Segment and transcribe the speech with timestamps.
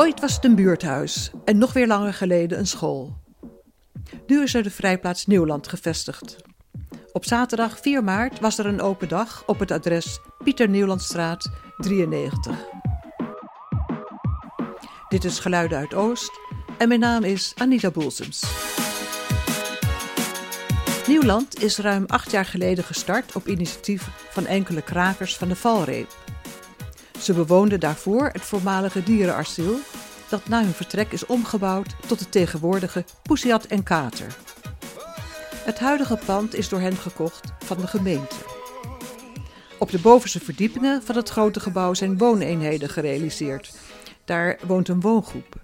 [0.00, 3.16] Ooit was het een buurthuis en nog weer langer geleden een school.
[4.26, 6.36] Nu is er de vrijplaats Nieuwland gevestigd.
[7.12, 12.56] Op zaterdag 4 maart was er een open dag op het adres Pieter Nieuwlandstraat 93.
[15.08, 16.30] Dit is Geluiden uit Oost
[16.78, 18.44] en mijn naam is Anita Boelsems.
[21.06, 26.29] Nieuwland is ruim acht jaar geleden gestart op initiatief van enkele krakers van de valreep.
[27.20, 29.78] Ze bewoonden daarvoor het voormalige dierenasiel,
[30.28, 34.36] dat na hun vertrek is omgebouwd tot het tegenwoordige Poesiat en Kater.
[35.54, 38.36] Het huidige pand is door hen gekocht van de gemeente.
[39.78, 43.72] Op de bovenste verdiepingen van het grote gebouw zijn wooneenheden gerealiseerd.
[44.24, 45.54] Daar woont een woongroep.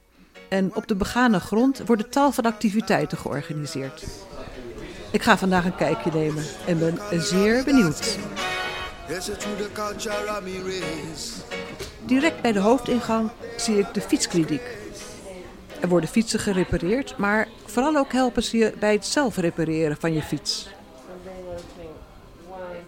[0.49, 4.05] En op de begane grond worden tal van activiteiten georganiseerd.
[5.13, 8.19] Ik ga vandaag een kijkje nemen en ben zeer benieuwd.
[12.07, 14.63] Direct bij de hoofdingang zie ik de fietskliniek.
[15.81, 20.13] Er worden fietsen gerepareerd, maar vooral ook helpen ze je bij het zelf repareren van
[20.13, 20.69] je fiets.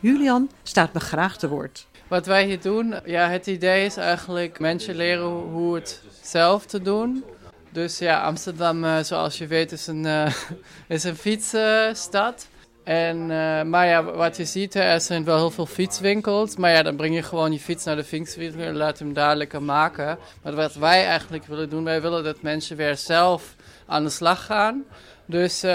[0.01, 1.87] Julian staat me graag te woord.
[2.09, 6.83] Wat wij hier doen, ja, het idee is eigenlijk mensen leren hoe het zelf te
[6.83, 7.25] doen.
[7.71, 10.33] Dus ja, Amsterdam, eh, zoals je weet, is een, uh,
[10.89, 12.49] is een fietsstad.
[12.89, 16.57] En, uh, maar ja, wat je ziet, er zijn wel heel veel fietswinkels.
[16.57, 19.63] Maar ja, dan breng je gewoon je fiets naar de fietswinkel en laat hem daar
[19.63, 20.19] maken.
[20.43, 23.55] Maar wat wij eigenlijk willen doen, wij willen dat mensen weer zelf
[23.87, 24.85] aan de slag gaan.
[25.27, 25.71] Dus uh,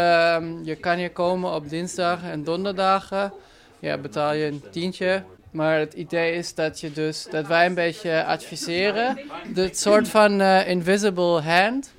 [0.64, 3.34] je kan hier komen op dinsdag en donderdagen.
[3.80, 5.24] Ja, betaal je een tientje.
[5.52, 9.20] Maar het idee is dat, je dus, dat wij een beetje adviseren.
[9.48, 11.94] Dit soort van uh, invisible hand.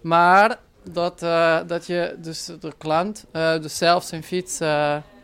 [0.00, 0.58] Maar
[0.92, 4.58] dat, uh, dat je dus de klant uh, dus zelf zijn fiets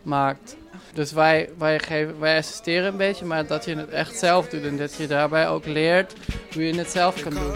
[0.03, 0.57] maakt.
[0.95, 4.62] Dus wij, wij, geven, wij assisteren een beetje, maar dat je het echt zelf doet.
[4.62, 6.15] En dat je daarbij ook leert
[6.53, 7.53] hoe je het zelf kan doen.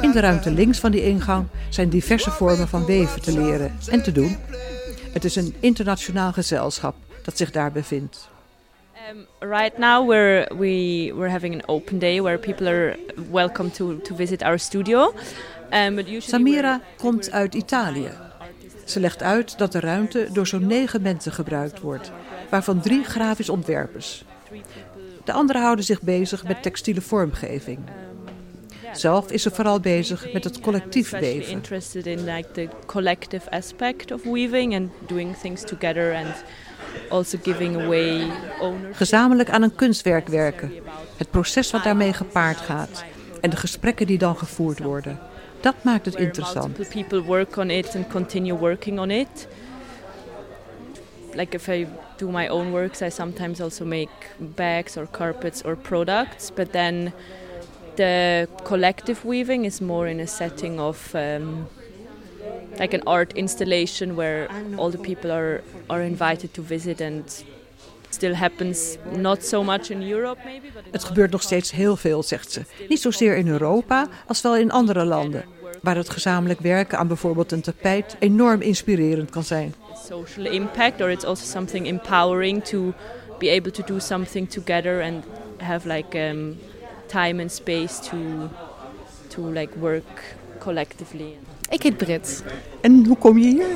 [0.00, 4.02] In de ruimte links van die ingang zijn diverse vormen van weven te leren en
[4.02, 4.36] te doen.
[5.12, 8.28] Het is een internationaal gezelschap dat zich daar bevindt.
[9.10, 12.96] Um, right now we're we we're having an open day where people are
[13.30, 15.14] welcome to to visit our studio.
[15.72, 18.10] Um, but Samira komt uit Italië.
[18.84, 22.12] Ze legt uit dat de ruimte door zo'n negen mensen gebruikt wordt,
[22.50, 24.24] waarvan drie grafisch ontwerpers.
[25.24, 27.78] De anderen houden zich bezig met textiele vormgeving.
[28.92, 31.52] Zelf is ze vooral bezig met het collectief weven.
[31.52, 36.44] interested in like the collective aspect of weaving and doing things together and
[37.08, 38.30] also giving away
[38.60, 38.96] ownership.
[38.96, 40.72] Gezamenlijk aan een kunstwerk werken.
[41.16, 43.04] Het proces wat daarmee gepaard gaat
[43.40, 45.18] en de gesprekken die dan gevoerd worden.
[45.60, 46.88] Dat maakt het interessant.
[46.88, 49.48] People work on it and continue working on it.
[51.34, 51.86] Like if I
[52.16, 57.12] do my own works, I sometimes also make bags or carpets or products, but then
[57.94, 61.66] the collective weaving is more in a setting of um,
[62.78, 67.44] like an art installation where all the people are are invited to visit and
[68.08, 72.22] still happens not so much in Europe maybe but Het gebeurt nog steeds heel veel
[72.22, 72.62] zegt ze.
[72.88, 75.44] Niet zozeer in Europa als wel in andere landen
[75.82, 79.74] waar het gezamenlijk werken aan bijvoorbeeld een tapijt enorm inspirerend kan zijn.
[80.08, 82.92] Social impact or it's also something empowering to
[83.38, 85.24] be able to do something together and
[85.58, 86.58] have like um,
[87.06, 88.16] time and space to,
[89.28, 91.36] to like work collectively.
[91.72, 92.42] Ik heet Brit.
[92.80, 93.66] En hoe kom je hier?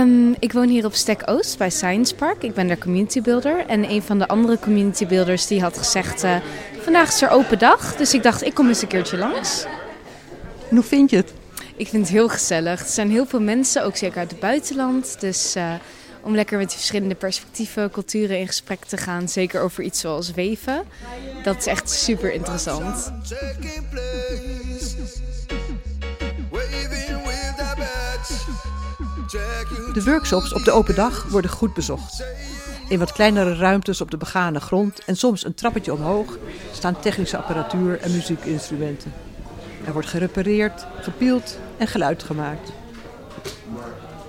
[0.00, 2.42] Um, ik woon hier op Stek Oost bij Science Park.
[2.42, 3.66] Ik ben daar community builder.
[3.66, 6.24] En een van de andere community builders die had gezegd...
[6.24, 6.36] Uh,
[6.82, 9.64] vandaag is er open dag, dus ik dacht ik kom eens een keertje langs.
[10.70, 11.32] En hoe vind je het?
[11.76, 12.80] Ik vind het heel gezellig.
[12.80, 15.20] Er zijn heel veel mensen, ook zeker uit het buitenland.
[15.20, 15.72] Dus uh,
[16.22, 19.28] om lekker met die verschillende perspectieven, culturen in gesprek te gaan.
[19.28, 20.84] Zeker over iets zoals weven.
[21.42, 23.12] Dat is echt super interessant.
[29.98, 32.24] De workshops op de open dag worden goed bezocht.
[32.88, 36.38] In wat kleinere ruimtes op de begane grond en soms een trappetje omhoog
[36.72, 39.12] staan technische apparatuur en muziekinstrumenten.
[39.84, 42.72] Er wordt gerepareerd, gepield en geluid gemaakt.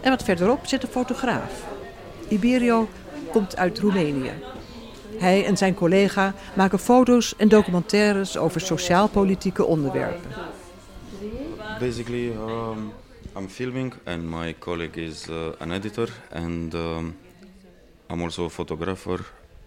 [0.02, 1.64] En wat verderop zit een fotograaf.
[2.28, 2.90] Iberio
[3.32, 4.32] komt uit Roemenië.
[5.18, 10.32] Hij en zijn collega maken foto's en documentaires over sociaal-politieke onderwerpen.
[11.80, 12.92] Basically, um,
[13.36, 17.16] I'm filming and my colleague is uh, an editor and um,
[18.10, 19.24] I'm also a photographer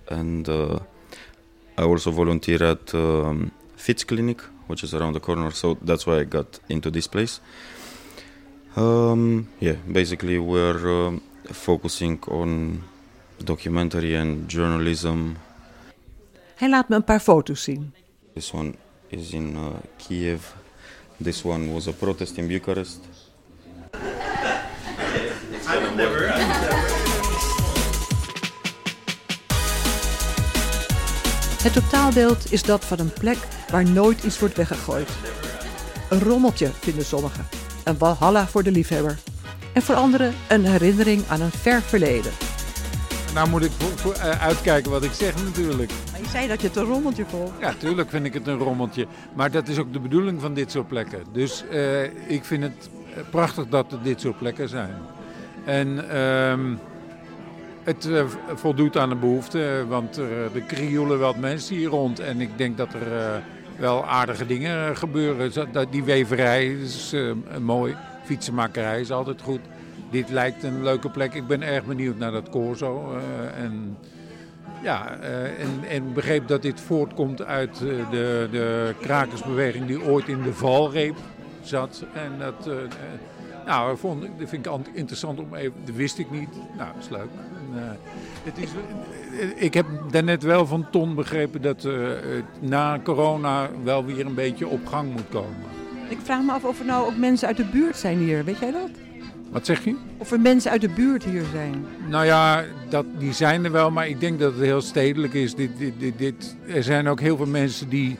[0.08, 0.78] and uh,
[1.78, 5.50] I also volunteer at um, Fitz Clinic, which is around the corner.
[5.52, 7.40] So that's why I got into this place.
[8.76, 12.82] Um, yeah, basically we're um, focusing on
[13.44, 15.36] documentary and journalism.
[16.56, 17.94] Hij laat me een paar foto's zien.
[18.34, 18.74] This one
[19.08, 19.66] is in uh,
[19.96, 20.54] Kiev.
[21.22, 23.00] This one was a protest in Bucharest.
[31.62, 33.36] Het totaalbeeld is dat van een plek
[33.70, 35.08] waar nooit iets wordt weggegooid.
[36.10, 37.46] Een rommeltje, vinden sommigen.
[37.84, 39.18] Een walhalla voor de liefhebber.
[39.72, 42.32] En voor anderen een herinnering aan een ver verleden.
[43.34, 45.92] Nou moet ik voor, voor, uh, uitkijken wat ik zeg natuurlijk.
[46.10, 47.50] Maar je zei dat je het een rommeltje vond.
[47.60, 49.06] Ja, tuurlijk vind ik het een rommeltje.
[49.34, 51.24] Maar dat is ook de bedoeling van dit soort plekken.
[51.32, 52.90] Dus uh, ik vind het
[53.30, 54.94] prachtig dat er dit soort plekken zijn.
[55.64, 56.76] En uh,
[57.82, 58.24] het uh,
[58.54, 62.20] voldoet aan de behoefte, want er krioelen wat mensen hier rond.
[62.20, 63.42] En ik denk dat er
[63.76, 65.52] wel aardige dingen gebeuren.
[65.90, 67.14] Die weverij is
[67.60, 67.96] mooi.
[68.24, 69.60] Fietsenmakerij is altijd goed
[70.12, 71.34] dit lijkt een leuke plek.
[71.34, 73.16] Ik ben erg benieuwd naar dat Corso.
[73.56, 73.96] En
[74.82, 75.16] ja,
[75.88, 81.16] en, begreep dat dit voortkomt uit de, de krakersbeweging die ooit in de valreep
[81.62, 82.04] zat.
[82.14, 82.70] En dat,
[83.66, 86.48] nou, vond, dat vind ik interessant om even, dat wist ik niet.
[86.76, 87.28] Nou, dat is leuk.
[87.74, 87.98] En,
[88.44, 88.70] het is,
[89.56, 91.88] ik heb daarnet wel van Ton begrepen dat
[92.60, 95.70] na corona wel weer een beetje op gang moet komen.
[96.08, 98.58] Ik vraag me af of er nou ook mensen uit de buurt zijn hier, weet
[98.58, 98.90] jij dat?
[99.50, 99.96] Wat zeg je?
[100.16, 101.86] Of er mensen uit de buurt hier zijn?
[102.08, 105.54] Nou ja, dat, die zijn er wel, maar ik denk dat het heel stedelijk is.
[105.54, 108.16] Dit, dit, dit, dit, er zijn ook heel veel mensen die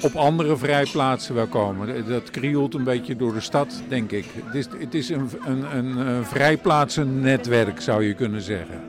[0.00, 2.08] op andere vrijplaatsen wel komen.
[2.08, 4.24] Dat krioelt een beetje door de stad, denk ik.
[4.44, 8.80] Het is, het is een, een, een, een vrijplaatsennetwerk, zou je kunnen zeggen.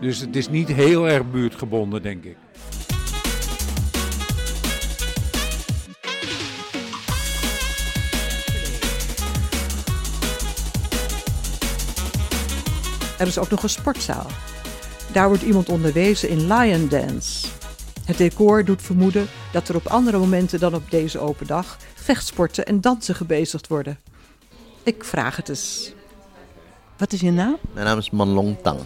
[0.00, 2.36] Dus het is niet heel erg buurtgebonden, denk ik.
[13.18, 14.26] Er is ook nog een sportzaal.
[15.12, 17.46] Daar wordt iemand onderwezen in lion dance.
[18.04, 22.66] Het decor doet vermoeden dat er op andere momenten dan op deze open dag vechtsporten
[22.66, 23.98] en dansen gebezigd worden.
[24.82, 25.92] Ik vraag het eens.
[26.96, 27.56] Wat is je naam?
[27.72, 28.80] Mijn naam is Manlong Tang.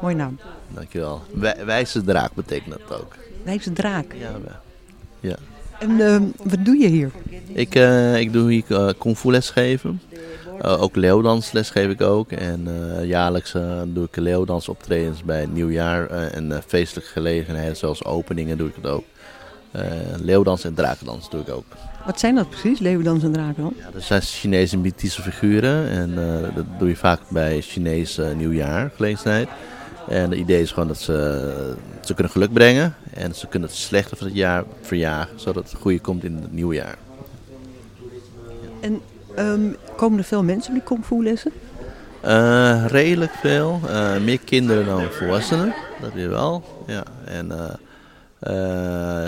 [0.00, 0.38] Mooi naam.
[0.68, 1.22] Dankjewel.
[1.32, 3.14] Wij, wijze draak betekent dat ook.
[3.44, 4.14] Wijze draak?
[4.18, 4.30] Ja.
[5.20, 5.36] ja.
[5.78, 7.10] En uh, wat doe je hier?
[7.46, 10.00] Ik, uh, ik doe hier uh, kung fu les geven.
[10.62, 12.32] Uh, ook leeuwdansles geef ik ook.
[12.32, 12.68] En
[13.06, 13.52] jaarlijks
[13.84, 19.04] doe ik leeuwdansoptredens bij nieuwjaar en feestelijke gelegenheden zoals openingen doe ik het ook.
[20.22, 21.64] Leeuwdans en drakendans doe ik ook.
[22.06, 23.74] Wat zijn dat precies, leeuwdans en drakendans?
[23.78, 26.14] Ja, dat zijn Chinese mythische figuren en
[26.54, 29.48] dat doe je vaak bij Chinese nieuwjaar gelegenheid.
[30.08, 31.74] En het idee is gewoon dat ze,
[32.04, 35.80] ze kunnen geluk brengen en ze kunnen het slechte van het jaar verjagen, zodat het
[35.80, 36.98] goede komt in het nieuwe jaar.
[38.80, 39.00] En
[39.38, 41.52] um, komen er veel mensen op die kung fu lessen?
[42.24, 43.80] Uh, redelijk veel.
[43.84, 46.82] Uh, meer kinderen dan volwassenen, dat weer wel.
[46.86, 47.02] Ja.
[47.24, 47.64] En uh,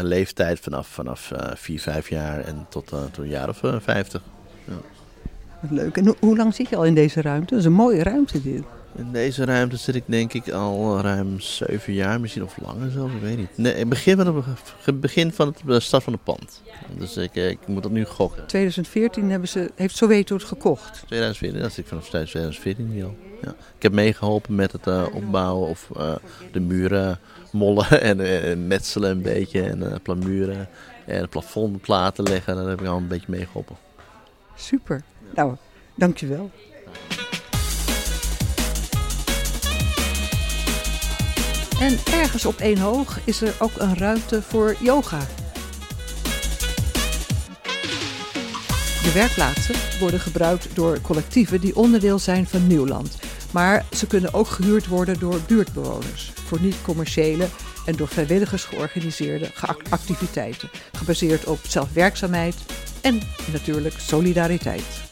[0.03, 4.23] leeftijd vanaf, vanaf 4, 5 jaar en tot, tot een jaar of 50.
[4.65, 4.75] Ja.
[5.69, 5.97] Leuk.
[5.97, 7.51] En ho hoe lang zit je al in deze ruimte?
[7.51, 8.63] Dat is een mooie ruimte dit.
[8.95, 13.15] In deze ruimte zit ik denk ik al ruim 7 jaar, misschien of langer zelfs,
[13.15, 13.49] ik weet niet.
[13.55, 14.45] Nee, begin van
[14.85, 16.63] het, begin van het start van het pand.
[16.99, 18.47] Dus ik, ik moet dat nu gokken.
[18.47, 21.03] 2014 hebben ze, heeft Soweto het gekocht.
[21.07, 23.17] 2014, dat zit ik vanaf 2014 hier al.
[23.43, 23.55] Ja.
[23.77, 26.15] Ik heb meegeholpen met het uh, opbouwen of uh,
[26.53, 27.19] de muren
[27.53, 29.63] mollen en uh, metselen een beetje.
[29.63, 30.69] En plamuren
[31.07, 32.57] en het plafond platen leggen.
[32.57, 33.77] Daar heb ik al een beetje meegeholpen.
[34.55, 35.03] Super.
[35.35, 35.57] Nou,
[35.95, 36.51] dankjewel.
[41.81, 45.19] En ergens op één hoog is er ook een ruimte voor yoga.
[49.03, 53.19] De werkplaatsen worden gebruikt door collectieven die onderdeel zijn van Nieuwland.
[53.51, 57.49] Maar ze kunnen ook gehuurd worden door buurtbewoners voor niet-commerciële
[57.87, 59.51] en door vrijwilligers georganiseerde
[59.91, 62.57] activiteiten, gebaseerd op zelfwerkzaamheid
[63.01, 63.21] en
[63.53, 65.10] natuurlijk solidariteit.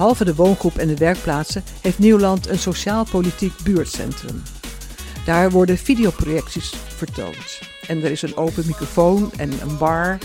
[0.00, 4.42] Behalve de woongroep en de werkplaatsen heeft Nieuwland een sociaal-politiek buurtcentrum.
[5.24, 7.60] Daar worden videoprojecties vertoond.
[7.86, 10.18] En er is een open microfoon en een bar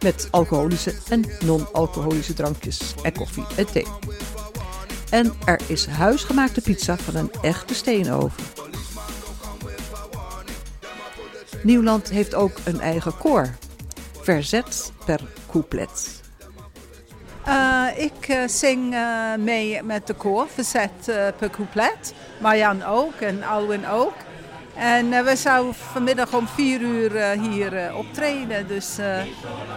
[0.00, 3.86] met alcoholische en non-alcoholische drankjes en koffie en thee.
[5.10, 8.44] En er is huisgemaakte pizza van een echte steenoven.
[11.62, 13.56] Nieuwland heeft ook een eigen koor.
[14.20, 16.19] Verzet per couplet.
[17.50, 22.14] Uh, ik uh, zing uh, mee met de koor, verzet per couplet.
[22.38, 24.14] Marjan ook en Alwin ook.
[24.74, 28.66] En we zouden vanmiddag om vier uur hier optreden.
[28.66, 28.98] Dus,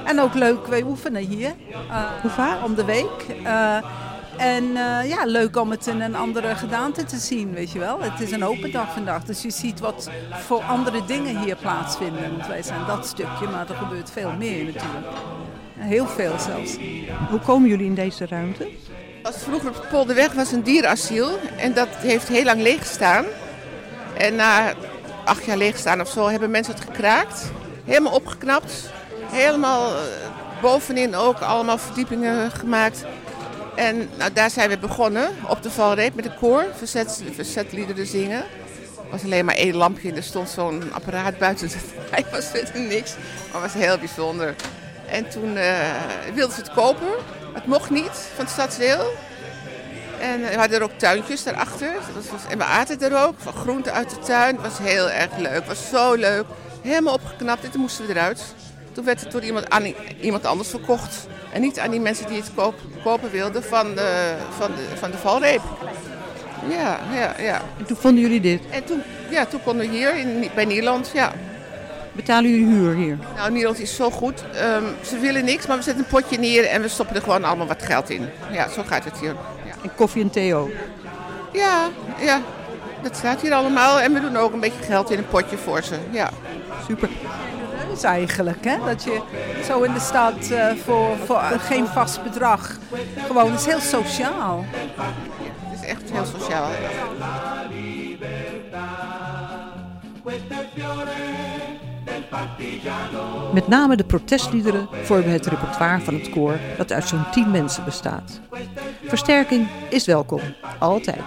[0.05, 1.51] en ook leuk, wij oefenen hier.
[2.21, 2.63] Hoe vaak?
[2.63, 3.25] Om de week.
[4.37, 4.63] En
[5.07, 8.01] ja, leuk om het in een andere gedaante te zien, weet je wel.
[8.01, 12.31] Het is een open dag vandaag, dus je ziet wat voor andere dingen hier plaatsvinden.
[12.31, 15.07] Want wij zijn dat stukje, maar er gebeurt veel meer natuurlijk.
[15.77, 16.77] Heel veel zelfs.
[17.29, 18.69] Hoe komen jullie in deze ruimte?
[19.23, 23.25] Als vroeger op Polderweg was een dierenasiel en dat heeft heel lang leeg gestaan.
[24.17, 24.73] En na
[25.25, 27.51] acht jaar leeg staan of zo hebben mensen het gekraakt.
[27.85, 28.89] Helemaal opgeknapt.
[29.31, 29.99] Helemaal uh,
[30.61, 33.05] bovenin ook allemaal verdiepingen gemaakt.
[33.75, 38.43] En nou, daar zijn we begonnen op de valreep met een koor, verzet, verzetliederen zingen.
[38.97, 41.69] Er was alleen maar één lampje en er stond zo'n apparaat buiten.
[42.11, 43.15] Hij was verder niks,
[43.51, 44.55] maar was heel bijzonder.
[45.07, 45.89] En toen uh,
[46.33, 47.07] wilden ze het kopen.
[47.53, 49.13] Het mocht niet van het stadsdeel.
[50.19, 51.93] En we hadden er ook tuintjes daarachter.
[52.49, 54.55] en we aten er ook, van groenten uit de tuin.
[54.55, 56.45] Het was heel erg leuk, het was zo leuk.
[56.81, 58.43] Helemaal opgeknapt en toen moesten we eruit.
[58.91, 61.27] Toen werd het door iemand, aan iemand anders verkocht.
[61.53, 65.11] En niet aan die mensen die het koop, kopen wilden van de, van, de, van
[65.11, 65.61] de valreep.
[66.69, 67.61] Ja, ja, ja.
[67.77, 68.61] En toen vonden jullie dit?
[68.69, 71.33] En toen, ja, toen konden we hier in, bij Nederland, ja.
[72.11, 73.17] Betalen jullie huur hier?
[73.35, 74.43] Nou, Nederland is zo goed.
[74.75, 77.43] Um, ze willen niks, maar we zetten een potje neer en we stoppen er gewoon
[77.43, 78.29] allemaal wat geld in.
[78.51, 79.35] Ja, zo gaat het hier.
[79.65, 79.73] Ja.
[79.83, 80.71] En koffie en thee ook?
[81.51, 82.41] Ja, ja.
[83.01, 83.99] Dat staat hier allemaal.
[83.99, 85.95] En we doen ook een beetje geld in een potje voor ze.
[86.11, 86.29] Ja.
[86.87, 87.09] Super.
[87.93, 88.77] Is eigenlijk, hè?
[88.85, 89.21] Dat je
[89.65, 92.77] zo in de stad uh, voor, voor geen vast bedrag.
[93.27, 94.65] Gewoon, het is heel sociaal.
[94.97, 95.03] Ja,
[95.69, 96.69] het is echt heel sociaal.
[103.53, 107.83] Met name de protestliederen vormen het repertoire van het koor dat uit zo'n tien mensen
[107.83, 108.39] bestaat.
[109.03, 110.41] Versterking is welkom,
[110.79, 111.21] altijd.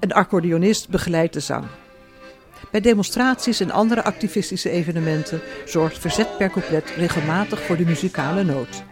[0.00, 1.64] Een accordeonist begeleidt de zang.
[2.74, 8.84] Bij demonstraties en andere activistische evenementen zorgt Verzet per Couplet regelmatig voor de muzikale noot.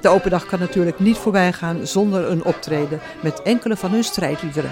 [0.00, 4.04] De open dag kan natuurlijk niet voorbij gaan zonder een optreden met enkele van hun
[4.04, 4.70] strijdliederen.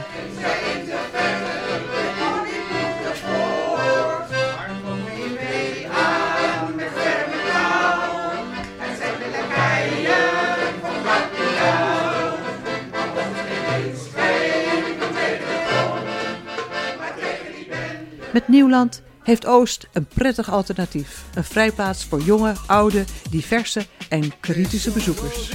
[18.53, 21.25] Nieuwland heeft Oost een prettig alternatief.
[21.35, 25.51] Een vrijplaats voor jonge, oude, diverse en kritische bezoekers.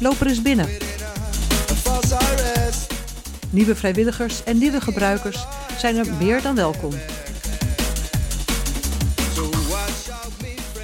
[0.00, 0.68] Loop er eens binnen.
[3.50, 5.46] Nieuwe vrijwilligers en nieuwe gebruikers
[5.78, 6.90] zijn er meer dan welkom.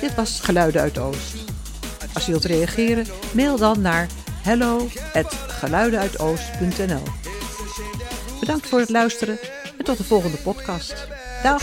[0.00, 1.34] Dit was Geluiden uit Oost.
[2.12, 4.06] Als je wilt reageren, mail dan naar
[4.42, 7.02] hello@geluidenuitoost.nl.
[8.40, 9.38] Bedankt voor het luisteren
[9.78, 11.08] en tot de volgende podcast.
[11.42, 11.60] Dag!